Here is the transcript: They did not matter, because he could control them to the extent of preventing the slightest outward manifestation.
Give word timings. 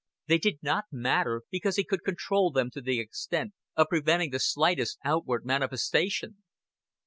They 0.25 0.39
did 0.39 0.63
not 0.63 0.85
matter, 0.91 1.43
because 1.51 1.75
he 1.75 1.83
could 1.83 2.03
control 2.03 2.49
them 2.49 2.71
to 2.71 2.81
the 2.81 2.99
extent 2.99 3.53
of 3.75 3.89
preventing 3.89 4.31
the 4.31 4.39
slightest 4.39 4.97
outward 5.05 5.45
manifestation. 5.45 6.41